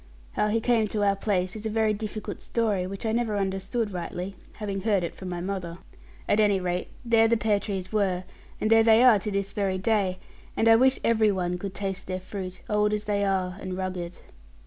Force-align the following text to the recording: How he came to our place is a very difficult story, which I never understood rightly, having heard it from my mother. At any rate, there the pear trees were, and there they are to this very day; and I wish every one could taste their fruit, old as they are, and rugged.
How 0.31 0.47
he 0.47 0.59
came 0.59 0.87
to 0.87 1.03
our 1.03 1.15
place 1.15 1.55
is 1.55 1.67
a 1.67 1.69
very 1.69 1.93
difficult 1.93 2.41
story, 2.41 2.87
which 2.87 3.05
I 3.05 3.11
never 3.11 3.37
understood 3.37 3.91
rightly, 3.91 4.35
having 4.57 4.81
heard 4.81 5.03
it 5.03 5.13
from 5.15 5.29
my 5.29 5.41
mother. 5.41 5.77
At 6.27 6.39
any 6.39 6.59
rate, 6.59 6.87
there 7.05 7.27
the 7.27 7.37
pear 7.37 7.59
trees 7.59 7.93
were, 7.93 8.23
and 8.59 8.71
there 8.71 8.81
they 8.81 9.03
are 9.03 9.19
to 9.19 9.29
this 9.29 9.51
very 9.51 9.77
day; 9.77 10.17
and 10.57 10.67
I 10.67 10.75
wish 10.75 10.97
every 11.03 11.31
one 11.31 11.59
could 11.59 11.75
taste 11.75 12.07
their 12.07 12.19
fruit, 12.19 12.63
old 12.67 12.93
as 12.93 13.03
they 13.03 13.23
are, 13.23 13.55
and 13.61 13.77
rugged. 13.77 14.17